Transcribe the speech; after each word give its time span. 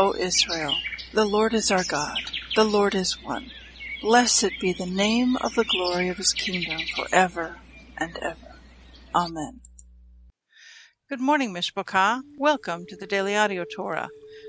O 0.00 0.14
Israel, 0.14 0.76
the 1.12 1.26
Lord 1.26 1.52
is 1.52 1.70
our 1.70 1.84
God, 1.84 2.16
the 2.56 2.64
Lord 2.64 2.94
is 2.94 3.18
one. 3.22 3.50
Blessed 4.00 4.52
be 4.58 4.72
the 4.72 4.86
name 4.86 5.36
of 5.36 5.54
the 5.54 5.64
glory 5.64 6.08
of 6.08 6.16
his 6.16 6.32
kingdom 6.32 6.80
forever 6.96 7.58
and 7.98 8.16
ever. 8.22 8.62
Amen. 9.14 9.60
Good 11.10 11.20
morning, 11.20 11.52
Mishpachah. 11.52 12.22
Welcome 12.38 12.86
to 12.86 12.96
the 12.96 13.06
Daily 13.06 13.36
Audio 13.36 13.66
Torah. 13.66 14.08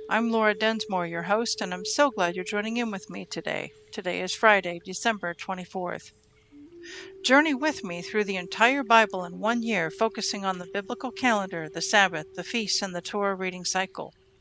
I'm 0.09 0.31
Laura 0.31 0.55
Densmore, 0.55 1.05
your 1.05 1.23
host, 1.23 1.59
and 1.59 1.73
I'm 1.73 1.83
so 1.83 2.11
glad 2.11 2.37
you're 2.37 2.45
joining 2.45 2.77
in 2.77 2.89
with 2.89 3.09
me 3.09 3.27
today. 3.29 3.71
Today 3.91 4.21
is 4.21 4.33
Friday, 4.33 4.79
December 4.85 5.33
24th. 5.33 6.13
Journey 7.25 7.53
with 7.53 7.83
me 7.83 8.01
through 8.01 8.23
the 8.23 8.37
entire 8.37 8.85
Bible 8.85 9.25
in 9.25 9.41
one 9.41 9.63
year, 9.63 9.91
focusing 9.91 10.45
on 10.45 10.59
the 10.59 10.69
biblical 10.71 11.11
calendar, 11.11 11.67
the 11.67 11.81
Sabbath, 11.81 12.27
the 12.37 12.43
feasts, 12.45 12.81
and 12.81 12.95
the 12.95 13.01
Torah 13.01 13.35
reading 13.35 13.65
cycle. 13.65 14.13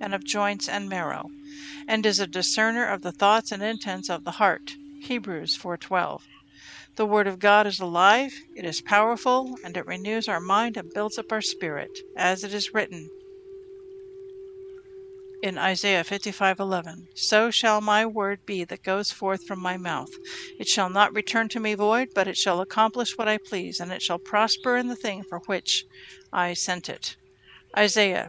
and 0.00 0.14
of 0.14 0.24
joints 0.24 0.68
and 0.68 0.88
marrow, 0.88 1.30
and 1.86 2.04
is 2.04 2.18
a 2.18 2.26
discerner 2.26 2.86
of 2.86 3.02
the 3.02 3.12
thoughts 3.12 3.50
and 3.50 3.62
intents 3.62 4.10
of 4.10 4.24
the 4.24 4.32
heart. 4.32 4.76
Hebrews 5.00 5.56
4:12. 5.56 6.20
The 6.96 7.06
Word 7.06 7.26
of 7.26 7.38
God 7.38 7.66
is 7.66 7.80
alive, 7.80 8.32
it 8.54 8.64
is 8.64 8.80
powerful, 8.82 9.56
and 9.62 9.76
it 9.76 9.86
renews 9.86 10.28
our 10.28 10.40
mind 10.40 10.76
and 10.76 10.92
builds 10.92 11.18
up 11.18 11.32
our 11.32 11.40
spirit, 11.40 12.00
as 12.14 12.44
it 12.44 12.52
is 12.52 12.74
written 12.74 13.10
in 15.42 15.58
Isaiah 15.58 16.02
55:11, 16.04 17.08
"So 17.14 17.50
shall 17.50 17.80
my 17.80 18.04
word 18.04 18.40
be 18.46 18.64
that 18.64 18.82
goes 18.82 19.10
forth 19.12 19.44
from 19.44 19.60
my 19.60 19.76
mouth; 19.76 20.10
it 20.58 20.66
shall 20.66 20.90
not 20.90 21.14
return 21.14 21.48
to 21.50 21.60
me 21.60 21.74
void, 21.74 22.08
but 22.14 22.26
it 22.26 22.36
shall 22.36 22.60
accomplish 22.60 23.16
what 23.16 23.28
I 23.28 23.38
please, 23.38 23.78
and 23.78 23.92
it 23.92 24.02
shall 24.02 24.18
prosper 24.18 24.76
in 24.76 24.88
the 24.88 24.96
thing 24.96 25.24
for 25.24 25.40
which 25.46 25.84
I 26.32 26.54
sent 26.54 26.88
it." 26.88 27.16
Isaiah 27.76 28.28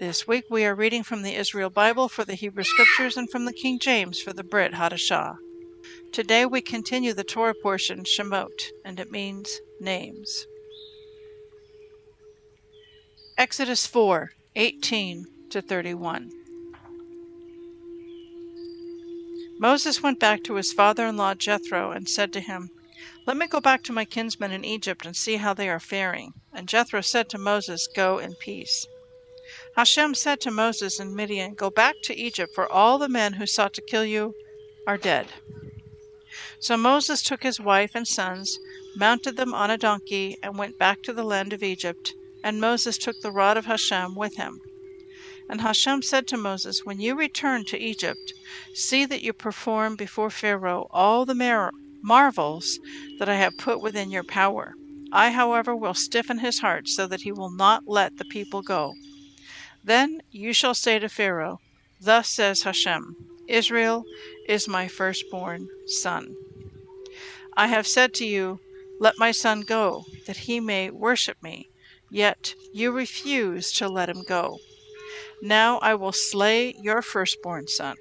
This 0.00 0.26
week 0.26 0.46
we 0.48 0.64
are 0.64 0.74
reading 0.74 1.02
from 1.02 1.20
the 1.20 1.34
Israel 1.34 1.68
Bible 1.68 2.08
for 2.08 2.24
the 2.24 2.34
Hebrew 2.34 2.64
Scriptures 2.64 3.18
and 3.18 3.28
from 3.28 3.44
the 3.44 3.52
King 3.52 3.78
James 3.78 4.18
for 4.18 4.32
the 4.32 4.42
Brit 4.42 4.72
Hadashah. 4.72 5.36
Today 6.10 6.46
we 6.46 6.62
continue 6.62 7.12
the 7.12 7.22
Torah 7.22 7.54
portion, 7.54 8.04
Shemot, 8.04 8.72
and 8.82 8.98
it 8.98 9.10
means 9.10 9.60
names. 9.78 10.46
Exodus 13.36 13.86
4 13.86 14.30
18 14.56 15.26
to 15.50 15.60
31. 15.60 16.30
Moses 19.58 20.02
went 20.02 20.18
back 20.18 20.42
to 20.44 20.54
his 20.54 20.72
father 20.72 21.04
in 21.08 21.18
law 21.18 21.34
Jethro 21.34 21.90
and 21.90 22.08
said 22.08 22.32
to 22.32 22.40
him, 22.40 22.70
Let 23.26 23.36
me 23.36 23.46
go 23.46 23.60
back 23.60 23.82
to 23.82 23.92
my 23.92 24.06
kinsmen 24.06 24.50
in 24.50 24.64
Egypt 24.64 25.04
and 25.04 25.14
see 25.14 25.36
how 25.36 25.52
they 25.52 25.68
are 25.68 25.78
faring. 25.78 26.32
And 26.54 26.66
Jethro 26.68 27.02
said 27.02 27.28
to 27.28 27.38
Moses, 27.38 27.86
Go 27.86 28.16
in 28.16 28.36
peace. 28.36 28.86
Hashem 29.80 30.14
said 30.14 30.40
to 30.40 30.50
Moses 30.50 31.00
in 31.00 31.16
Midian, 31.16 31.54
Go 31.54 31.70
back 31.70 32.02
to 32.02 32.14
Egypt, 32.14 32.54
for 32.54 32.70
all 32.70 32.98
the 32.98 33.08
men 33.08 33.32
who 33.32 33.46
sought 33.46 33.72
to 33.72 33.80
kill 33.80 34.04
you 34.04 34.34
are 34.86 34.98
dead. 34.98 35.32
So 36.60 36.76
Moses 36.76 37.22
took 37.22 37.42
his 37.42 37.58
wife 37.58 37.92
and 37.94 38.06
sons, 38.06 38.58
mounted 38.94 39.38
them 39.38 39.54
on 39.54 39.70
a 39.70 39.78
donkey, 39.78 40.36
and 40.42 40.58
went 40.58 40.76
back 40.76 41.00
to 41.04 41.14
the 41.14 41.24
land 41.24 41.54
of 41.54 41.62
Egypt. 41.62 42.14
And 42.44 42.60
Moses 42.60 42.98
took 42.98 43.20
the 43.22 43.32
rod 43.32 43.56
of 43.56 43.64
Hashem 43.64 44.16
with 44.16 44.36
him. 44.36 44.60
And 45.48 45.62
Hashem 45.62 46.02
said 46.02 46.26
to 46.26 46.36
Moses, 46.36 46.84
When 46.84 47.00
you 47.00 47.16
return 47.16 47.64
to 47.64 47.78
Egypt, 47.78 48.34
see 48.74 49.06
that 49.06 49.22
you 49.22 49.32
perform 49.32 49.96
before 49.96 50.28
Pharaoh 50.28 50.88
all 50.90 51.24
the 51.24 51.34
mar- 51.34 51.72
marvels 52.02 52.78
that 53.18 53.30
I 53.30 53.36
have 53.36 53.56
put 53.56 53.80
within 53.80 54.10
your 54.10 54.24
power. 54.24 54.74
I, 55.10 55.30
however, 55.30 55.74
will 55.74 55.94
stiffen 55.94 56.40
his 56.40 56.58
heart 56.58 56.86
so 56.86 57.06
that 57.06 57.22
he 57.22 57.32
will 57.32 57.50
not 57.50 57.84
let 57.86 58.18
the 58.18 58.26
people 58.26 58.60
go. 58.60 58.92
Then 59.82 60.20
you 60.30 60.52
shall 60.52 60.74
say 60.74 60.98
to 60.98 61.08
Pharaoh, 61.08 61.58
Thus 62.00 62.28
says 62.30 62.62
Hashem, 62.62 63.16
Israel 63.48 64.04
is 64.46 64.68
my 64.68 64.88
firstborn 64.88 65.68
son. 65.86 66.34
I 67.56 67.66
have 67.66 67.86
said 67.86 68.14
to 68.14 68.24
you, 68.24 68.60
Let 68.98 69.18
my 69.18 69.32
son 69.32 69.62
go, 69.62 70.04
that 70.26 70.38
he 70.48 70.60
may 70.60 70.90
worship 70.90 71.42
me. 71.42 71.68
Yet 72.10 72.54
you 72.72 72.92
refuse 72.92 73.72
to 73.72 73.88
let 73.88 74.08
him 74.08 74.22
go. 74.26 74.58
Now 75.42 75.78
I 75.78 75.94
will 75.94 76.12
slay 76.12 76.74
your 76.82 77.02
firstborn 77.02 77.66
son. 77.68 77.96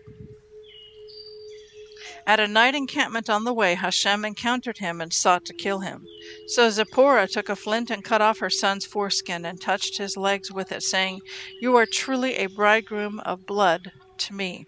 At 2.27 2.39
a 2.39 2.47
night 2.47 2.75
encampment 2.75 3.29
on 3.29 3.43
the 3.43 3.53
way, 3.53 3.75
Hashem 3.75 4.25
encountered 4.25 4.79
him 4.79 5.01
and 5.01 5.13
sought 5.13 5.45
to 5.45 5.53
kill 5.53 5.79
him. 5.79 6.05
So 6.47 6.69
Zipporah 6.69 7.27
took 7.27 7.49
a 7.49 7.55
flint 7.55 7.89
and 7.89 8.03
cut 8.03 8.21
off 8.21 8.39
her 8.39 8.49
son's 8.49 8.85
foreskin 8.85 9.45
and 9.45 9.59
touched 9.59 9.97
his 9.97 10.17
legs 10.17 10.51
with 10.51 10.71
it, 10.71 10.83
saying, 10.83 11.21
You 11.61 11.75
are 11.75 11.85
truly 11.85 12.35
a 12.35 12.47
bridegroom 12.47 13.19
of 13.21 13.45
blood 13.45 13.91
to 14.19 14.33
me. 14.33 14.65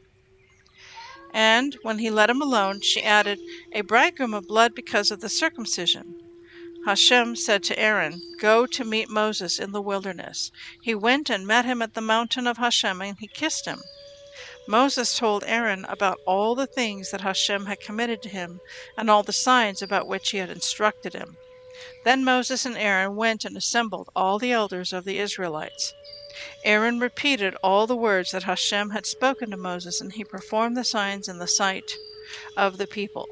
And 1.33 1.77
when 1.81 1.99
he 1.99 2.09
let 2.09 2.29
him 2.29 2.41
alone, 2.41 2.81
she 2.81 3.03
added, 3.03 3.39
A 3.73 3.81
bridegroom 3.81 4.33
of 4.33 4.47
blood 4.47 4.73
because 4.75 5.11
of 5.11 5.21
the 5.21 5.29
circumcision. 5.29 6.15
Hashem 6.85 7.35
said 7.35 7.63
to 7.63 7.79
Aaron, 7.79 8.21
Go 8.39 8.65
to 8.65 8.83
meet 8.83 9.09
Moses 9.09 9.59
in 9.59 9.71
the 9.71 9.81
wilderness. 9.81 10.51
He 10.81 10.95
went 10.95 11.29
and 11.29 11.45
met 11.45 11.65
him 11.65 11.81
at 11.81 11.93
the 11.93 12.01
mountain 12.01 12.47
of 12.47 12.57
Hashem, 12.57 13.01
and 13.01 13.17
he 13.19 13.27
kissed 13.27 13.65
him. 13.65 13.81
Moses 14.67 15.13
told 15.15 15.43
Aaron 15.47 15.83
about 15.89 16.21
all 16.23 16.55
the 16.55 16.67
things 16.67 17.09
that 17.09 17.19
Hashem 17.21 17.65
had 17.65 17.81
committed 17.81 18.21
to 18.21 18.29
him, 18.29 18.61
and 18.95 19.09
all 19.09 19.21
the 19.21 19.33
signs 19.33 19.81
about 19.81 20.07
which 20.07 20.29
he 20.29 20.37
had 20.37 20.49
instructed 20.49 21.13
him. 21.13 21.39
Then 22.05 22.23
Moses 22.23 22.65
and 22.65 22.77
Aaron 22.77 23.15
went 23.17 23.43
and 23.43 23.57
assembled 23.57 24.07
all 24.15 24.39
the 24.39 24.53
elders 24.53 24.93
of 24.93 25.03
the 25.03 25.19
Israelites. 25.19 25.93
Aaron 26.63 26.99
repeated 26.99 27.53
all 27.61 27.85
the 27.85 27.97
words 27.97 28.31
that 28.31 28.43
Hashem 28.43 28.91
had 28.91 29.05
spoken 29.05 29.49
to 29.51 29.57
Moses, 29.57 29.99
and 29.99 30.13
he 30.13 30.23
performed 30.23 30.77
the 30.77 30.85
signs 30.85 31.27
in 31.27 31.39
the 31.39 31.47
sight 31.47 31.97
of 32.55 32.77
the 32.77 32.87
people. 32.87 33.27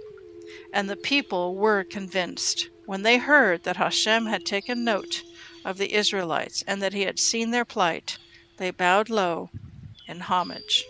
And 0.74 0.90
the 0.90 0.98
people 0.98 1.56
were 1.56 1.86
convinced. 1.86 2.70
When 2.84 3.04
they 3.04 3.18
heard 3.20 3.64
that 3.64 3.78
Hashem 3.78 4.26
had 4.26 4.44
taken 4.44 4.84
note 4.84 5.24
of 5.64 5.78
the 5.78 5.94
Israelites 5.94 6.64
and 6.68 6.82
that 6.82 6.92
he 6.94 7.04
had 7.04 7.18
seen 7.20 7.52
their 7.52 7.66
plight, 7.66 8.18
they 8.58 8.72
bowed 8.72 9.10
low 9.10 9.52
in 10.06 10.20
homage. 10.22 10.86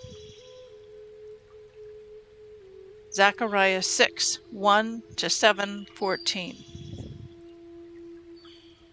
Zechariah 3.20 3.82
6 3.82 4.40
1 4.50 5.04
to 5.18 5.30
7 5.30 5.88
14. 5.94 6.56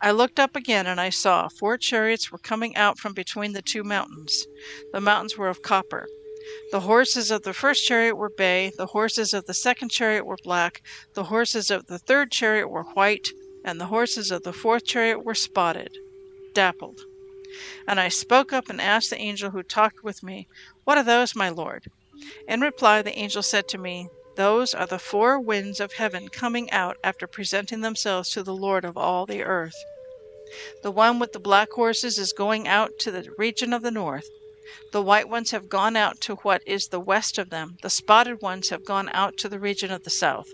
I 0.01 0.11
looked 0.11 0.41
up 0.41 0.57
again, 0.57 0.89
and 0.89 1.01
I 1.01 1.11
saw 1.11 1.47
four 1.47 1.79
chariots 1.79 2.33
were 2.33 2.39
coming 2.39 2.75
out 2.75 2.99
from 2.99 3.13
between 3.13 3.53
the 3.53 3.63
two 3.63 3.85
mountains. 3.85 4.45
The 4.93 5.01
mountains 5.01 5.39
were 5.39 5.47
of 5.47 5.63
copper. 5.63 6.09
The 6.73 6.81
horses 6.81 7.31
of 7.31 7.45
the 7.45 7.55
first 7.55 7.87
chariot 7.87 8.17
were 8.17 8.33
bay, 8.37 8.73
the 8.77 8.87
horses 8.87 9.33
of 9.33 9.47
the 9.47 9.55
second 9.55 9.91
chariot 9.91 10.27
were 10.27 10.39
black, 10.43 10.83
the 11.15 11.23
horses 11.23 11.71
of 11.71 11.87
the 11.87 12.01
third 12.01 12.33
chariot 12.33 12.67
were 12.67 12.83
white, 12.83 13.29
and 13.65 13.81
the 13.81 13.87
horses 13.87 14.33
of 14.33 14.43
the 14.43 14.53
fourth 14.53 14.85
chariot 14.85 15.25
were 15.25 15.37
spotted, 15.37 15.97
dappled. 16.53 16.99
And 17.87 18.01
I 18.01 18.09
spoke 18.09 18.53
up 18.53 18.69
and 18.69 18.81
asked 18.81 19.11
the 19.11 19.21
angel 19.21 19.51
who 19.51 19.63
talked 19.63 20.03
with 20.03 20.25
me, 20.25 20.49
What 20.83 20.99
are 20.99 21.05
those, 21.05 21.37
my 21.37 21.49
lord? 21.49 21.85
In 22.49 22.61
reply, 22.61 23.03
the 23.03 23.17
angel 23.17 23.43
said 23.43 23.69
to 23.69 23.79
me, 23.79 24.09
Those 24.37 24.75
are 24.75 24.87
the 24.87 24.99
four 24.99 25.41
winds 25.41 25.81
of 25.81 25.93
heaven 25.95 26.29
coming 26.29 26.71
out 26.71 26.97
after 27.03 27.27
presenting 27.27 27.81
themselves 27.81 28.31
to 28.31 28.43
the 28.43 28.55
Lord 28.55 28.85
of 28.85 28.97
all 28.97 29.27
the 29.27 29.43
earth. 29.43 29.85
The 30.83 30.91
one 30.91 31.19
with 31.19 31.33
the 31.33 31.41
black 31.41 31.73
horses 31.73 32.19
is 32.19 32.33
going 32.33 32.69
out 32.69 32.99
to 32.99 33.11
the 33.11 33.29
region 33.37 33.73
of 33.73 33.83
the 33.83 33.91
north. 33.91 34.29
The 34.93 35.03
white 35.03 35.29
ones 35.29 35.51
have 35.51 35.69
gone 35.69 35.97
out 35.97 36.21
to 36.23 36.37
what 36.37 36.63
is 36.67 36.89
the 36.89 37.01
west 37.01 37.39
of 37.39 37.51
them, 37.51 37.77
the 37.83 37.91
spotted 37.91 38.41
ones 38.43 38.69
have 38.69 38.85
gone 38.85 39.09
out 39.13 39.37
to 39.39 39.49
the 39.49 39.59
region 39.59 39.91
of 39.91 40.05
the 40.05 40.11
south, 40.11 40.49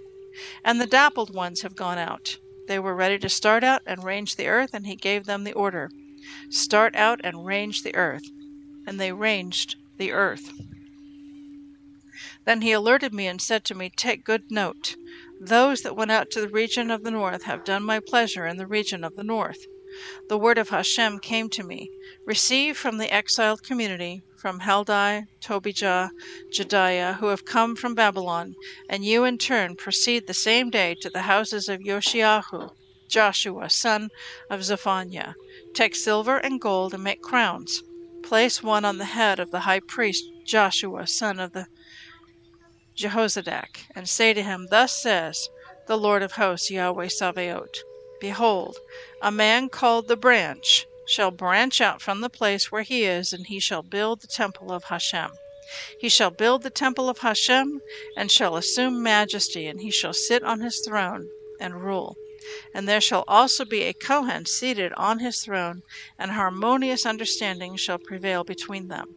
and 0.64 0.80
the 0.80 0.86
dappled 0.86 1.34
ones 1.34 1.62
have 1.62 1.74
gone 1.74 1.98
out. 1.98 2.38
They 2.68 2.78
were 2.78 2.94
ready 2.94 3.18
to 3.18 3.28
start 3.28 3.64
out 3.64 3.82
and 3.84 4.04
range 4.04 4.36
the 4.36 4.46
earth, 4.46 4.70
and 4.74 4.86
he 4.86 4.96
gave 4.96 5.26
them 5.26 5.44
the 5.44 5.52
order 5.52 5.90
Start 6.50 6.94
out 6.94 7.20
and 7.24 7.44
range 7.44 7.82
the 7.82 7.96
earth. 7.96 8.22
And 8.86 9.00
they 9.00 9.12
ranged 9.12 9.76
the 9.98 10.12
earth. 10.12 10.52
Then 12.44 12.62
he 12.62 12.72
alerted 12.72 13.14
me 13.14 13.28
and 13.28 13.40
said 13.40 13.64
to 13.66 13.74
me, 13.74 13.88
Take 13.88 14.24
good 14.24 14.50
note. 14.50 14.96
Those 15.40 15.82
that 15.82 15.94
went 15.94 16.10
out 16.10 16.30
to 16.32 16.40
the 16.40 16.48
region 16.48 16.90
of 16.90 17.04
the 17.04 17.10
north 17.10 17.44
have 17.44 17.64
done 17.64 17.84
my 17.84 18.00
pleasure 18.00 18.46
in 18.46 18.56
the 18.56 18.66
region 18.66 19.04
of 19.04 19.14
the 19.14 19.22
north. 19.22 19.64
The 20.28 20.38
word 20.38 20.58
of 20.58 20.70
Hashem 20.70 21.20
came 21.20 21.50
to 21.50 21.62
me 21.62 21.90
Receive 22.26 22.76
from 22.76 22.98
the 22.98 23.12
exiled 23.12 23.62
community, 23.62 24.22
from 24.36 24.60
Heldai, 24.60 25.26
Tobijah, 25.40 26.10
Jedaiah, 26.50 27.18
who 27.18 27.26
have 27.26 27.44
come 27.44 27.76
from 27.76 27.94
Babylon, 27.94 28.56
and 28.88 29.04
you 29.04 29.24
in 29.24 29.38
turn 29.38 29.76
proceed 29.76 30.26
the 30.26 30.34
same 30.34 30.70
day 30.70 30.96
to 31.02 31.10
the 31.10 31.22
houses 31.22 31.68
of 31.68 31.80
Yoshiahu, 31.80 32.70
Joshua, 33.08 33.70
son 33.70 34.08
of 34.50 34.64
Zephaniah. 34.64 35.34
Take 35.74 35.94
silver 35.94 36.38
and 36.38 36.60
gold 36.60 36.94
and 36.94 37.04
make 37.04 37.22
crowns. 37.22 37.82
Place 38.24 38.62
one 38.62 38.84
on 38.84 38.98
the 38.98 39.04
head 39.04 39.38
of 39.38 39.50
the 39.50 39.60
high 39.60 39.80
priest 39.80 40.24
Joshua, 40.44 41.06
son 41.06 41.38
of 41.38 41.52
the 41.52 41.66
Jehozadak, 42.94 43.86
and 43.94 44.06
say 44.06 44.34
to 44.34 44.42
him, 44.42 44.66
Thus 44.68 44.92
says 44.94 45.48
the 45.86 45.96
Lord 45.96 46.22
of 46.22 46.32
hosts, 46.32 46.68
Yahweh 46.68 47.08
Sabaoth 47.08 47.84
Behold, 48.20 48.80
a 49.22 49.32
man 49.32 49.70
called 49.70 50.08
the 50.08 50.16
branch 50.18 50.86
shall 51.06 51.30
branch 51.30 51.80
out 51.80 52.02
from 52.02 52.20
the 52.20 52.28
place 52.28 52.70
where 52.70 52.82
he 52.82 53.04
is, 53.04 53.32
and 53.32 53.46
he 53.46 53.58
shall 53.60 53.82
build 53.82 54.20
the 54.20 54.26
temple 54.26 54.70
of 54.70 54.84
Hashem. 54.84 55.30
He 55.98 56.10
shall 56.10 56.30
build 56.30 56.64
the 56.64 56.70
temple 56.70 57.08
of 57.08 57.20
Hashem, 57.20 57.80
and 58.14 58.30
shall 58.30 58.56
assume 58.56 59.02
majesty, 59.02 59.66
and 59.66 59.80
he 59.80 59.90
shall 59.90 60.12
sit 60.12 60.42
on 60.42 60.60
his 60.60 60.78
throne 60.80 61.30
and 61.58 61.82
rule. 61.82 62.18
And 62.74 62.86
there 62.86 63.00
shall 63.00 63.24
also 63.26 63.64
be 63.64 63.84
a 63.84 63.94
Kohen 63.94 64.44
seated 64.44 64.92
on 64.98 65.20
his 65.20 65.40
throne, 65.42 65.82
and 66.18 66.32
harmonious 66.32 67.06
understanding 67.06 67.76
shall 67.76 67.98
prevail 67.98 68.44
between 68.44 68.88
them. 68.88 69.16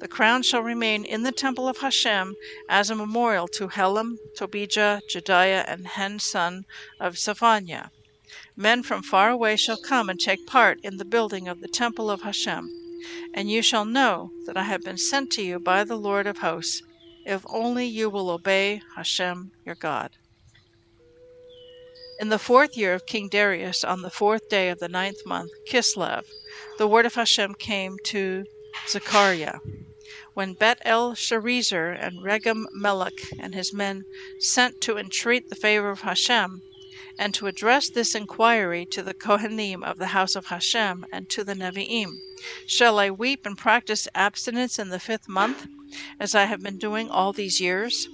The 0.00 0.08
crown 0.08 0.42
shall 0.42 0.62
remain 0.62 1.04
in 1.04 1.22
the 1.22 1.32
temple 1.32 1.66
of 1.66 1.78
Hashem 1.78 2.34
as 2.68 2.90
a 2.90 2.94
memorial 2.94 3.48
to 3.48 3.68
Helem, 3.68 4.18
Tobijah, 4.36 5.00
Jedaiah, 5.08 5.64
and 5.66 5.86
Hen 5.86 6.18
son 6.18 6.64
of 7.00 7.16
Zephaniah. 7.16 7.86
Men 8.54 8.82
from 8.82 9.02
far 9.02 9.30
away 9.30 9.56
shall 9.56 9.78
come 9.78 10.10
and 10.10 10.20
take 10.20 10.46
part 10.46 10.78
in 10.82 10.98
the 10.98 11.06
building 11.06 11.48
of 11.48 11.60
the 11.60 11.68
temple 11.68 12.10
of 12.10 12.20
Hashem. 12.20 12.68
And 13.32 13.50
you 13.50 13.62
shall 13.62 13.86
know 13.86 14.30
that 14.44 14.58
I 14.58 14.64
have 14.64 14.82
been 14.82 14.98
sent 14.98 15.30
to 15.32 15.42
you 15.42 15.58
by 15.58 15.84
the 15.84 15.96
Lord 15.96 16.26
of 16.26 16.38
hosts, 16.38 16.82
if 17.24 17.42
only 17.48 17.86
you 17.86 18.10
will 18.10 18.28
obey 18.28 18.82
Hashem 18.96 19.52
your 19.64 19.74
God. 19.74 20.10
In 22.20 22.28
the 22.28 22.38
fourth 22.38 22.76
year 22.76 22.94
of 22.94 23.06
King 23.06 23.28
Darius, 23.28 23.82
on 23.82 24.02
the 24.02 24.10
fourth 24.10 24.48
day 24.48 24.68
of 24.68 24.78
the 24.80 24.88
ninth 24.88 25.24
month, 25.24 25.50
Kislev, 25.68 26.24
the 26.78 26.86
word 26.86 27.06
of 27.06 27.14
Hashem 27.14 27.54
came 27.54 27.96
to 28.04 28.44
Zechariah. 28.88 29.58
When 30.32 30.54
Bet 30.54 30.78
el 30.86 31.12
Sharezer 31.14 31.92
and 31.92 32.22
Regem 32.22 32.64
Melech 32.72 33.20
and 33.38 33.54
his 33.54 33.70
men 33.70 34.06
sent 34.38 34.80
to 34.80 34.96
entreat 34.96 35.50
the 35.50 35.54
favor 35.56 35.90
of 35.90 36.00
Hashem, 36.00 36.62
and 37.18 37.34
to 37.34 37.48
address 37.48 37.90
this 37.90 38.14
inquiry 38.14 38.86
to 38.86 39.02
the 39.02 39.12
Kohanim 39.12 39.84
of 39.84 39.98
the 39.98 40.06
house 40.16 40.34
of 40.34 40.46
Hashem 40.46 41.04
and 41.12 41.28
to 41.28 41.44
the 41.44 41.52
Nevi'im, 41.54 42.22
Shall 42.64 42.98
I 42.98 43.10
weep 43.10 43.44
and 43.44 43.58
practice 43.58 44.08
abstinence 44.14 44.78
in 44.78 44.88
the 44.88 44.98
fifth 44.98 45.28
month, 45.28 45.66
as 46.18 46.34
I 46.34 46.44
have 46.46 46.62
been 46.62 46.78
doing 46.78 47.10
all 47.10 47.34
these 47.34 47.60
years? 47.60 48.08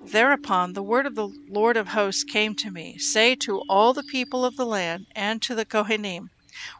Thereupon 0.00 0.72
the 0.72 0.82
word 0.82 1.06
of 1.06 1.14
the 1.14 1.28
Lord 1.48 1.76
of 1.76 1.86
hosts 1.90 2.24
came 2.24 2.56
to 2.56 2.72
me 2.72 2.98
Say 2.98 3.36
to 3.36 3.60
all 3.68 3.92
the 3.94 4.02
people 4.02 4.44
of 4.44 4.56
the 4.56 4.66
land 4.66 5.06
and 5.14 5.40
to 5.42 5.54
the 5.54 5.64
Kohanim, 5.64 6.30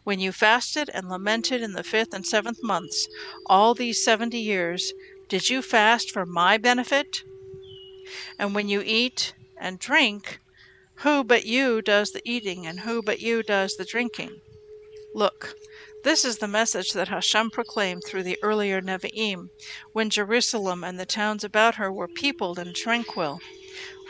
When 0.04 0.20
you 0.20 0.32
fasted 0.32 0.90
and 0.94 1.08
lamented 1.08 1.62
in 1.62 1.72
the 1.72 1.82
fifth 1.82 2.14
and 2.14 2.26
seventh 2.26 2.62
months, 2.62 3.08
all 3.46 3.74
these 3.74 4.04
seventy 4.04 4.38
years, 4.40 4.92
did 5.28 5.48
you 5.50 5.62
fast 5.62 6.10
for 6.10 6.24
my 6.24 6.58
benefit? 6.58 7.22
And 8.38 8.54
when 8.54 8.68
you 8.68 8.82
eat 8.84 9.34
and 9.58 9.78
drink, 9.78 10.40
who 10.96 11.24
but 11.24 11.46
you 11.46 11.82
does 11.82 12.10
the 12.12 12.22
eating, 12.24 12.66
and 12.66 12.80
who 12.80 13.02
but 13.02 13.20
you 13.20 13.42
does 13.42 13.76
the 13.76 13.84
drinking? 13.84 14.40
Look, 15.14 15.54
this 16.04 16.24
is 16.24 16.38
the 16.38 16.48
message 16.48 16.92
that 16.92 17.08
Hashem 17.08 17.50
proclaimed 17.50 18.02
through 18.06 18.22
the 18.24 18.38
earlier 18.42 18.80
Nevi'im, 18.80 19.48
when 19.92 20.10
Jerusalem 20.10 20.84
and 20.84 20.98
the 20.98 21.06
towns 21.06 21.44
about 21.44 21.76
her 21.76 21.92
were 21.92 22.08
peopled 22.08 22.58
and 22.58 22.74
tranquil, 22.74 23.40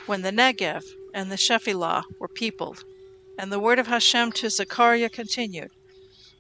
when 0.07 0.23
the 0.23 0.33
Negev 0.33 0.85
and 1.15 1.31
the 1.31 1.37
Shephelah 1.37 2.05
were 2.19 2.29
peopled. 2.29 2.85
And 3.43 3.51
the 3.51 3.59
word 3.59 3.81
of 3.81 3.89
Hashem 3.89 4.31
to 4.35 4.51
Zechariah 4.51 5.11
continued 5.11 5.73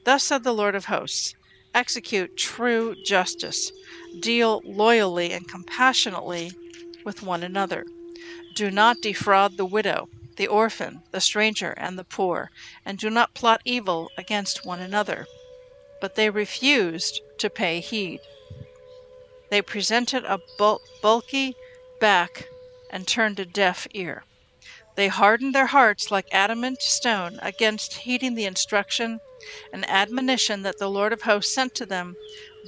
Thus 0.05 0.23
said 0.23 0.45
the 0.45 0.53
Lord 0.55 0.77
of 0.77 0.85
hosts 0.85 1.35
Execute 1.75 2.37
true 2.37 2.95
justice, 3.05 3.73
deal 4.21 4.61
loyally 4.65 5.33
and 5.33 5.49
compassionately 5.49 6.53
with 7.05 7.25
one 7.25 7.43
another. 7.43 7.85
Do 8.55 8.71
not 8.71 9.01
defraud 9.03 9.57
the 9.57 9.67
widow, 9.67 10.07
the 10.37 10.47
orphan, 10.47 11.03
the 11.11 11.21
stranger, 11.21 11.73
and 11.73 11.99
the 11.99 12.05
poor, 12.05 12.53
and 12.85 12.99
do 12.99 13.11
not 13.11 13.35
plot 13.35 13.63
evil 13.65 14.09
against 14.17 14.65
one 14.65 14.81
another 14.81 15.27
but 16.01 16.15
they 16.15 16.31
refused 16.31 17.21
to 17.39 17.51
pay 17.51 17.81
heed. 17.81 18.21
They 19.51 19.61
presented 19.61 20.25
a 20.25 20.39
bulky 21.01 21.57
back 21.99 22.47
and 22.91 23.09
turned 23.09 23.41
a 23.41 23.45
deaf 23.45 23.89
ear. 23.93 24.23
They 24.95 25.09
hardened 25.09 25.55
their 25.55 25.69
hearts 25.69 26.11
like 26.11 26.27
adamant 26.31 26.83
stone 26.83 27.39
against 27.41 28.01
heeding 28.01 28.35
the 28.35 28.45
instruction 28.45 29.21
and 29.73 29.89
admonition 29.89 30.61
that 30.65 30.77
the 30.77 30.91
Lord 30.91 31.15
of 31.15 31.23
hosts 31.23 31.51
sent 31.55 31.73
to 31.77 31.87
them 31.87 32.19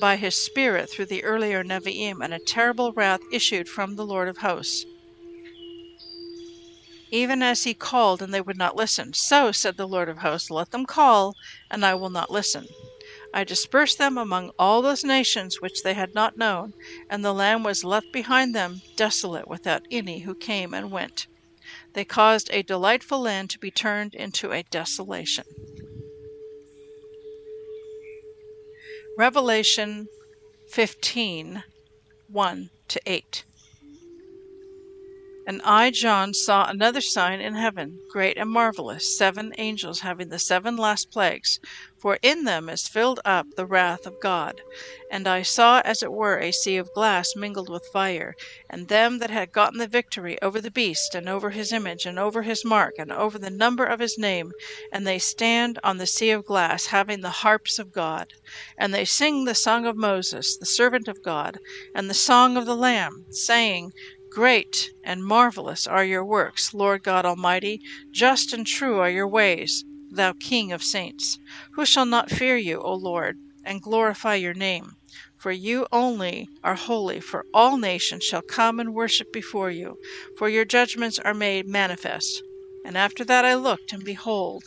by 0.00 0.16
his 0.16 0.34
Spirit 0.34 0.88
through 0.88 1.04
the 1.04 1.22
earlier 1.22 1.62
Nevi'im, 1.62 2.22
and 2.24 2.32
a 2.32 2.40
terrible 2.40 2.94
wrath 2.94 3.20
issued 3.30 3.68
from 3.68 3.96
the 3.96 4.06
Lord 4.06 4.28
of 4.28 4.38
hosts. 4.38 4.86
Even 7.10 7.42
as 7.42 7.64
he 7.64 7.74
called, 7.74 8.22
and 8.22 8.32
they 8.32 8.40
would 8.40 8.56
not 8.56 8.74
listen. 8.74 9.12
So 9.12 9.52
said 9.52 9.76
the 9.76 9.86
Lord 9.86 10.08
of 10.08 10.20
hosts, 10.20 10.48
Let 10.50 10.70
them 10.70 10.86
call, 10.86 11.36
and 11.70 11.84
I 11.84 11.94
will 11.94 12.08
not 12.08 12.30
listen. 12.30 12.68
I 13.34 13.44
dispersed 13.44 13.98
them 13.98 14.16
among 14.16 14.50
all 14.58 14.80
those 14.80 15.04
nations 15.04 15.60
which 15.60 15.82
they 15.82 15.92
had 15.92 16.14
not 16.14 16.38
known, 16.38 16.72
and 17.10 17.22
the 17.22 17.34
land 17.34 17.66
was 17.66 17.84
left 17.84 18.10
behind 18.12 18.54
them 18.54 18.80
desolate 18.96 19.46
without 19.46 19.82
any 19.90 20.20
who 20.20 20.34
came 20.34 20.72
and 20.72 20.90
went. 20.90 21.26
They 21.94 22.04
caused 22.04 22.50
a 22.50 22.62
delightful 22.62 23.20
land 23.20 23.50
to 23.50 23.58
be 23.58 23.70
turned 23.70 24.14
into 24.14 24.52
a 24.52 24.64
desolation. 24.64 25.44
Revelation 29.16 30.08
15 30.72 31.62
1 32.28 32.70
to 32.88 33.00
8. 33.06 33.44
And 35.46 35.60
I, 35.62 35.90
John, 35.90 36.32
saw 36.32 36.66
another 36.66 37.02
sign 37.02 37.40
in 37.40 37.54
heaven, 37.54 38.00
great 38.10 38.38
and 38.38 38.48
marvelous, 38.48 39.14
seven 39.14 39.52
angels 39.58 40.00
having 40.00 40.30
the 40.30 40.38
seven 40.38 40.74
last 40.76 41.10
plagues, 41.10 41.58
for 42.00 42.18
in 42.22 42.44
them 42.44 42.70
is 42.70 42.88
filled 42.88 43.20
up 43.26 43.46
the 43.54 43.66
wrath 43.66 44.06
of 44.06 44.20
God. 44.20 44.62
And 45.10 45.28
I 45.28 45.42
saw 45.42 45.80
as 45.84 46.02
it 46.02 46.12
were 46.12 46.38
a 46.38 46.50
sea 46.50 46.78
of 46.78 46.92
glass 46.94 47.36
mingled 47.36 47.68
with 47.68 47.84
fire, 47.92 48.34
and 48.70 48.88
them 48.88 49.18
that 49.18 49.28
had 49.28 49.52
gotten 49.52 49.78
the 49.78 49.86
victory 49.86 50.40
over 50.40 50.62
the 50.62 50.70
beast, 50.70 51.14
and 51.14 51.28
over 51.28 51.50
his 51.50 51.72
image, 51.72 52.06
and 52.06 52.18
over 52.18 52.42
his 52.42 52.64
mark, 52.64 52.94
and 52.96 53.12
over 53.12 53.38
the 53.38 53.50
number 53.50 53.84
of 53.84 54.00
his 54.00 54.16
name, 54.16 54.52
and 54.90 55.06
they 55.06 55.18
stand 55.18 55.78
on 55.84 55.98
the 55.98 56.06
sea 56.06 56.30
of 56.30 56.46
glass, 56.46 56.86
having 56.86 57.20
the 57.20 57.44
harps 57.44 57.78
of 57.78 57.92
God. 57.92 58.32
And 58.78 58.94
they 58.94 59.04
sing 59.04 59.44
the 59.44 59.54
song 59.54 59.84
of 59.84 59.94
Moses, 59.96 60.56
the 60.56 60.64
servant 60.64 61.06
of 61.06 61.22
God, 61.22 61.58
and 61.94 62.08
the 62.08 62.14
song 62.14 62.56
of 62.56 62.64
the 62.64 62.76
Lamb, 62.76 63.26
saying, 63.30 63.92
Great 64.34 64.90
and 65.04 65.24
marvelous 65.24 65.86
are 65.86 66.04
your 66.04 66.24
works, 66.24 66.74
Lord 66.74 67.04
God 67.04 67.24
Almighty; 67.24 67.80
just 68.10 68.52
and 68.52 68.66
true 68.66 68.98
are 68.98 69.08
your 69.08 69.28
ways, 69.28 69.84
thou 70.10 70.32
King 70.32 70.72
of 70.72 70.82
saints. 70.82 71.38
Who 71.74 71.86
shall 71.86 72.04
not 72.04 72.32
fear 72.32 72.56
you, 72.56 72.80
O 72.82 72.94
Lord, 72.94 73.38
and 73.64 73.80
glorify 73.80 74.34
your 74.34 74.52
name? 74.52 74.96
For 75.38 75.52
you 75.52 75.86
only 75.92 76.48
are 76.64 76.74
holy, 76.74 77.20
for 77.20 77.46
all 77.54 77.76
nations 77.76 78.24
shall 78.24 78.42
come 78.42 78.80
and 78.80 78.92
worship 78.92 79.32
before 79.32 79.70
you, 79.70 79.98
for 80.36 80.48
your 80.48 80.64
judgments 80.64 81.20
are 81.20 81.32
made 81.32 81.68
manifest. 81.68 82.42
And 82.84 82.98
after 82.98 83.22
that 83.26 83.44
I 83.44 83.54
looked, 83.54 83.92
and 83.92 84.04
behold, 84.04 84.64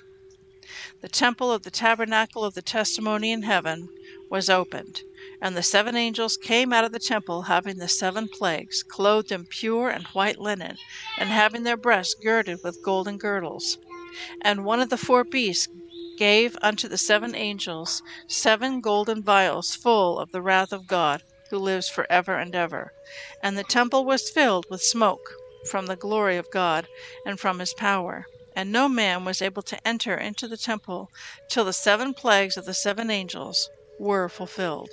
the 1.01 1.09
temple 1.09 1.51
of 1.51 1.63
the 1.63 1.71
tabernacle 1.71 2.45
of 2.45 2.53
the 2.53 2.61
testimony 2.61 3.33
in 3.33 3.41
heaven 3.43 3.89
was 4.29 4.49
opened, 4.49 5.01
and 5.39 5.55
the 5.55 5.63
seven 5.63 5.95
angels 5.95 6.35
came 6.37 6.73
out 6.73 6.83
of 6.83 6.91
the 6.91 6.99
temple, 6.99 7.43
having 7.43 7.77
the 7.77 7.87
seven 7.87 8.27
plagues, 8.27 8.83
clothed 8.83 9.31
in 9.31 9.45
pure 9.45 9.89
and 9.89 10.07
white 10.07 10.39
linen, 10.39 10.77
and 11.17 11.29
having 11.29 11.63
their 11.63 11.77
breasts 11.77 12.15
girded 12.15 12.59
with 12.63 12.81
golden 12.81 13.17
girdles. 13.17 13.77
And 14.41 14.65
one 14.65 14.79
of 14.79 14.89
the 14.89 14.97
four 14.97 15.23
beasts 15.23 15.67
gave 16.17 16.57
unto 16.61 16.87
the 16.87 16.97
seven 16.97 17.35
angels 17.35 18.01
seven 18.27 18.81
golden 18.81 19.23
vials 19.23 19.75
full 19.75 20.19
of 20.19 20.31
the 20.31 20.41
wrath 20.41 20.73
of 20.73 20.87
God, 20.87 21.21
who 21.51 21.59
lives 21.59 21.87
for 21.87 22.07
ever 22.09 22.37
and 22.37 22.55
ever. 22.55 22.91
And 23.41 23.57
the 23.57 23.63
temple 23.63 24.05
was 24.05 24.29
filled 24.29 24.65
with 24.69 24.81
smoke 24.81 25.29
from 25.69 25.85
the 25.85 25.95
glory 25.95 26.37
of 26.37 26.49
God 26.49 26.87
and 27.23 27.39
from 27.39 27.59
his 27.59 27.73
power. 27.75 28.25
And 28.55 28.71
no 28.71 28.89
man 28.89 29.23
was 29.23 29.41
able 29.41 29.61
to 29.63 29.87
enter 29.87 30.15
into 30.17 30.47
the 30.47 30.57
temple 30.57 31.09
till 31.47 31.65
the 31.65 31.73
seven 31.73 32.15
plagues 32.15 32.57
of 32.57 32.65
the 32.65 32.73
seven 32.73 33.11
angels 33.11 33.69
were 33.97 34.29
fulfilled. 34.29 34.91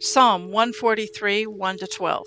Psalm 0.00 0.50
143 0.50 1.46
1 1.46 1.78
12. 1.78 2.26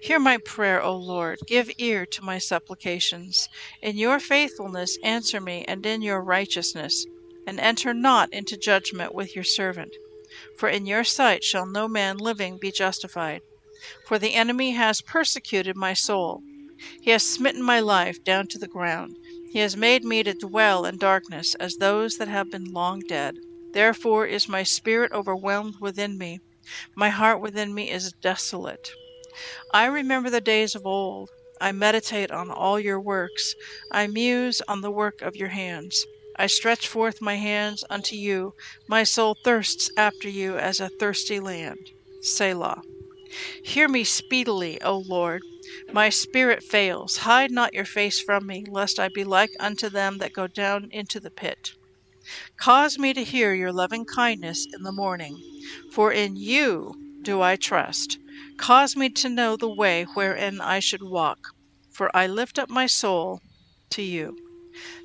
Hear 0.00 0.18
my 0.18 0.38
prayer, 0.38 0.82
O 0.82 0.96
Lord. 0.96 1.40
Give 1.46 1.70
ear 1.78 2.06
to 2.06 2.22
my 2.22 2.38
supplications. 2.38 3.48
In 3.82 3.96
your 3.96 4.18
faithfulness 4.18 4.96
answer 5.02 5.40
me, 5.40 5.64
and 5.68 5.84
in 5.84 6.02
your 6.02 6.22
righteousness, 6.22 7.04
and 7.46 7.60
enter 7.60 7.92
not 7.92 8.32
into 8.32 8.56
judgment 8.56 9.14
with 9.14 9.34
your 9.34 9.44
servant. 9.44 9.96
For 10.56 10.68
in 10.68 10.86
your 10.86 11.04
sight 11.04 11.44
shall 11.44 11.66
no 11.66 11.88
man 11.88 12.16
living 12.16 12.58
be 12.58 12.70
justified. 12.70 13.42
For 14.06 14.18
the 14.18 14.34
enemy 14.34 14.72
has 14.72 15.02
persecuted 15.02 15.76
my 15.76 15.94
soul. 15.94 16.42
He 17.00 17.10
has 17.10 17.22
smitten 17.22 17.62
my 17.62 17.80
life 17.80 18.22
down 18.24 18.46
to 18.48 18.58
the 18.58 18.68
ground. 18.68 19.16
He 19.50 19.58
has 19.60 19.76
made 19.76 20.04
me 20.04 20.22
to 20.22 20.34
dwell 20.34 20.84
in 20.84 20.96
darkness 20.96 21.54
as 21.56 21.76
those 21.76 22.16
that 22.16 22.28
have 22.28 22.50
been 22.50 22.72
long 22.72 23.00
dead. 23.00 23.36
Therefore 23.72 24.26
is 24.26 24.48
my 24.48 24.62
spirit 24.62 25.12
overwhelmed 25.12 25.74
within 25.80 26.16
me. 26.18 26.40
My 26.96 27.10
heart 27.10 27.40
within 27.40 27.74
me 27.74 27.90
is 27.90 28.12
desolate. 28.22 28.90
I 29.72 29.86
remember 29.86 30.30
the 30.30 30.40
days 30.40 30.74
of 30.74 30.86
old. 30.86 31.30
I 31.60 31.72
meditate 31.72 32.30
on 32.30 32.50
all 32.50 32.78
your 32.80 33.00
works. 33.00 33.54
I 33.90 34.06
muse 34.06 34.62
on 34.68 34.80
the 34.80 34.90
work 34.90 35.22
of 35.22 35.36
your 35.36 35.48
hands. 35.48 36.06
I 36.36 36.46
stretch 36.46 36.86
forth 36.88 37.20
my 37.20 37.36
hands 37.36 37.84
unto 37.90 38.16
you. 38.16 38.52
My 38.86 39.04
soul 39.04 39.36
thirsts 39.42 39.90
after 39.96 40.28
you 40.28 40.56
as 40.56 40.80
a 40.80 40.90
thirsty 40.98 41.40
land. 41.40 41.90
Selah. 42.20 42.82
Hear 43.62 43.88
me 43.88 44.04
speedily, 44.04 44.80
O 44.82 44.98
Lord. 44.98 45.42
My 45.92 46.08
spirit 46.08 46.62
fails. 46.62 47.18
Hide 47.18 47.50
not 47.50 47.74
your 47.74 47.84
face 47.84 48.20
from 48.20 48.46
me, 48.46 48.64
lest 48.68 48.98
I 48.98 49.08
be 49.08 49.24
like 49.24 49.50
unto 49.60 49.90
them 49.90 50.18
that 50.18 50.32
go 50.32 50.46
down 50.46 50.88
into 50.90 51.20
the 51.20 51.30
pit. 51.30 51.72
Cause 52.58 52.98
me 52.98 53.14
to 53.14 53.24
hear 53.24 53.54
your 53.54 53.72
loving 53.72 54.04
kindness 54.04 54.66
in 54.74 54.82
the 54.82 54.92
morning, 54.92 55.42
for 55.90 56.12
in 56.12 56.36
you 56.36 56.94
do 57.22 57.40
I 57.40 57.56
trust. 57.56 58.18
Cause 58.58 58.94
me 58.96 59.08
to 59.10 59.28
know 59.30 59.56
the 59.56 59.68
way 59.68 60.04
wherein 60.14 60.60
I 60.60 60.80
should 60.80 61.02
walk, 61.02 61.38
for 61.90 62.14
I 62.14 62.26
lift 62.26 62.58
up 62.58 62.68
my 62.68 62.86
soul 62.86 63.40
to 63.90 64.02
you. 64.02 64.36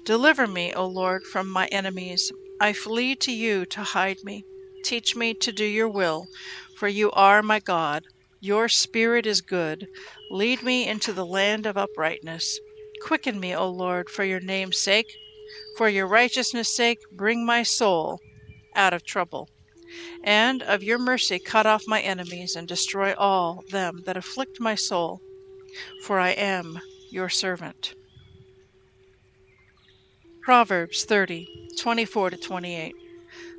Deliver 0.06 0.48
me, 0.48 0.74
O 0.74 0.86
Lord, 0.86 1.24
from 1.24 1.50
my 1.50 1.68
enemies. 1.68 2.32
I 2.60 2.74
flee 2.74 3.15
to 3.18 3.32
you 3.32 3.65
to 3.68 3.84
hide 3.84 4.18
me. 4.24 4.44
Teach 4.84 5.15
me 5.15 5.34
to 5.36 5.51
do 5.53 5.63
your 5.65 5.88
will, 5.88 6.27
for 6.75 6.89
you 6.89 7.10
are 7.12 7.42
my 7.42 7.60
God. 7.62 8.03
Your 8.42 8.68
spirit 8.68 9.25
is 9.25 9.39
good. 9.39 9.88
Lead 10.30 10.62
me 10.62 10.86
into 10.86 11.13
the 11.13 11.25
land 11.25 11.65
of 11.65 11.77
uprightness. 11.77 12.60
Quicken 13.01 13.39
me, 13.39 13.56
O 13.56 13.70
Lord, 13.70 14.10
for 14.10 14.25
your 14.25 14.42
name's 14.42 14.77
sake. 14.77 15.08
For 15.77 15.89
your 15.89 16.07
righteousness' 16.07 16.75
sake, 16.75 17.00
bring 17.12 17.45
my 17.45 17.63
soul 17.63 18.19
out 18.75 18.93
of 18.93 19.05
trouble 19.05 19.50
and 20.24 20.63
of 20.63 20.83
your 20.83 20.98
mercy 20.98 21.39
cut 21.39 21.65
off 21.65 21.83
my 21.88 22.01
enemies, 22.01 22.55
and 22.55 22.67
destroy 22.67 23.13
all 23.15 23.63
them 23.69 24.01
that 24.05 24.17
afflict 24.17 24.60
my 24.60 24.75
soul, 24.75 25.22
for 26.03 26.19
I 26.19 26.29
am 26.29 26.79
your 27.12 27.29
servant. 27.29 27.93
Proverbs 30.43 31.05
30 31.05 31.48
24 31.79 32.31
28. 32.31 32.93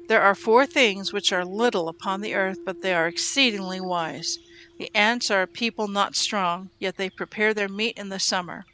There 0.09 0.23
are 0.23 0.35
four 0.35 0.67
things 0.67 1.13
which 1.13 1.33
are 1.33 1.45
little 1.45 1.89
upon 1.89 2.21
the 2.21 2.35
earth, 2.35 2.59
but 2.65 2.83
they 2.83 2.93
are 2.93 3.07
exceedingly 3.07 3.81
wise. 3.81 4.39
The 4.79 4.91
ants 4.95 5.31
are 5.31 5.43
a 5.43 5.47
people 5.47 5.89
not 5.89 6.15
strong, 6.15 6.71
yet 6.79 6.97
they 6.97 7.11
prepare 7.11 7.55
their 7.55 7.69
meat 7.69 7.97
in 7.97 8.11
the 8.11 8.19
summer. 8.19 8.65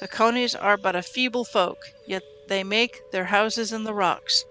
The 0.00 0.08
conies 0.08 0.54
are 0.54 0.76
but 0.76 0.96
a 0.96 1.02
feeble 1.02 1.44
folk, 1.44 1.78
yet 2.06 2.22
they 2.52 2.62
make 2.62 3.00
their 3.12 3.24
houses 3.24 3.72
in 3.72 3.84
the 3.84 3.94
rocks. 3.94 4.44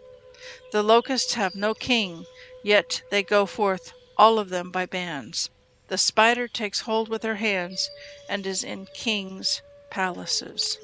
The 0.71 0.81
locusts 0.81 1.35
have 1.35 1.53
no 1.53 1.75
king, 1.75 2.25
Yet 2.63 3.01
they 3.09 3.23
go 3.23 3.45
forth, 3.45 3.93
all 4.17 4.37
of 4.37 4.49
them 4.49 4.71
by 4.71 4.85
bands. 4.85 5.49
The 5.87 5.97
spider 5.97 6.47
takes 6.47 6.81
hold 6.81 7.09
with 7.09 7.23
her 7.23 7.35
hands 7.35 7.89
and 8.29 8.45
is 8.45 8.63
in 8.63 8.85
kings' 8.93 9.61
palaces. 9.89 10.77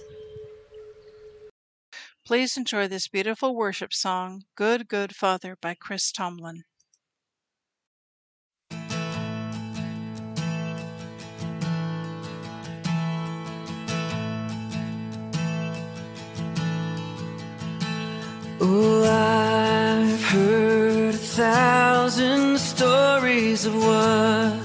Please 2.26 2.58
enjoy 2.58 2.88
this 2.88 3.08
beautiful 3.08 3.56
worship 3.56 3.94
song, 3.94 4.44
Good, 4.56 4.88
Good 4.88 5.16
Father, 5.16 5.56
by 5.62 5.76
Chris 5.76 6.12
Tomlin. 6.12 6.64
Oh, 18.60 19.04
I've 19.04 20.24
heard 20.24 21.14
a 21.14 21.18
thousand 21.18 22.58
stories 22.58 23.66
of 23.66 23.76
what 23.76 24.64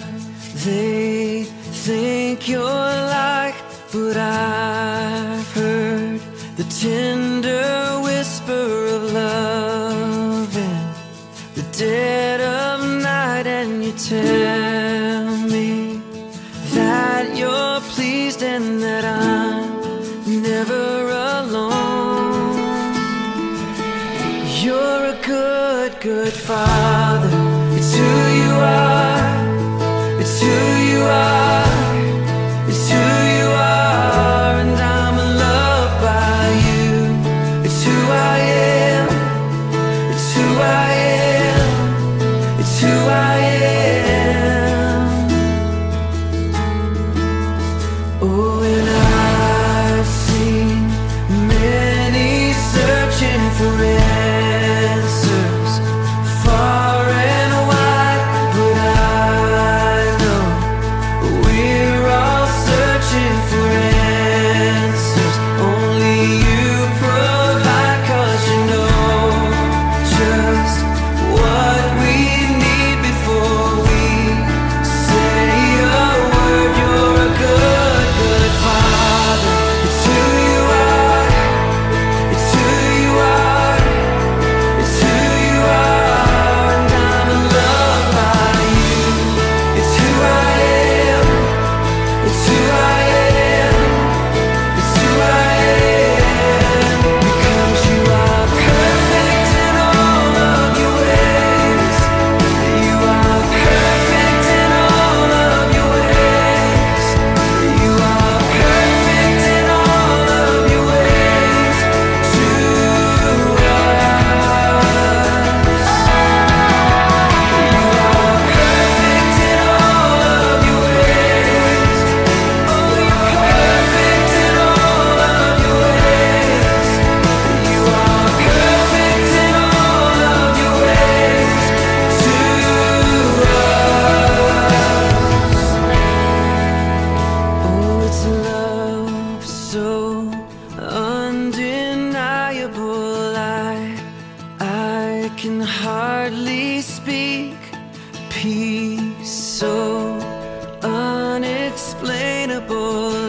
they 0.65 1.45
think 1.85 2.49
you're 2.49 2.63
like, 2.63 3.55
but 3.93 4.17
I've 4.17 5.53
heard 5.53 6.21
the 6.57 6.65
tender 6.81 8.01
whisper 8.03 8.87
of 8.97 9.13
love 9.13 10.57
in 10.57 10.85
the 11.55 11.65
dead 11.77 12.41
of 12.41 13.03
night, 13.03 13.47
and 13.47 13.85
you 13.85 13.93
tell 13.93 14.72
good, 26.03 26.33
father. 26.33 27.29
It's 27.77 27.95
who 27.95 28.03
you 28.03 28.51
are. 28.55 30.21
It's 30.21 30.41
who 30.41 30.49
you 30.49 31.03
are. 31.03 31.62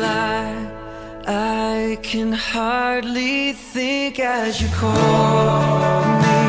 I, 0.03 0.71
I 1.27 1.99
can 2.01 2.31
hardly 2.33 3.53
think 3.53 4.19
as 4.19 4.59
you 4.59 4.67
call 4.69 4.91
me, 6.23 6.41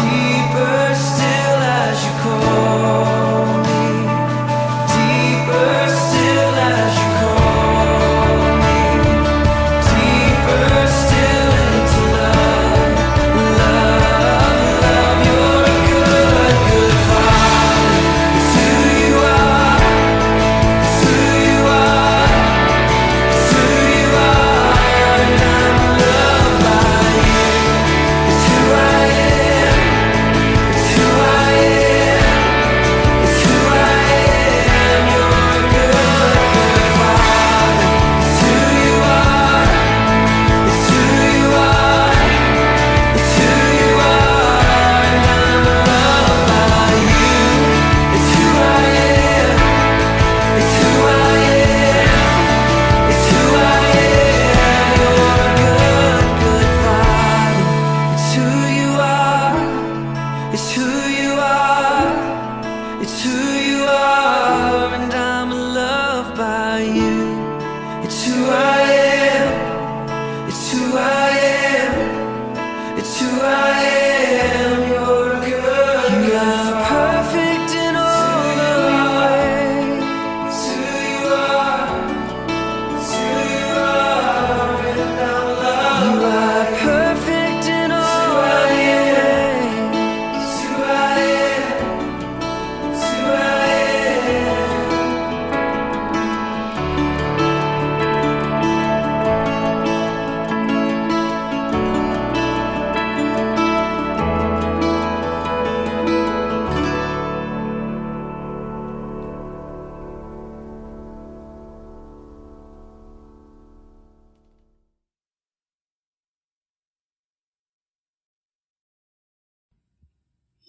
deeper 0.00 0.94
still 0.94 1.60
as 1.82 2.04
you 2.04 2.12
call. 2.22 3.29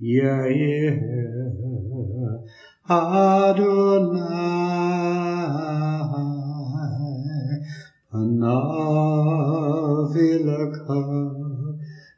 Yair 0.00 0.96
Adonai 2.88 4.40
Panavilakah 8.10 8.50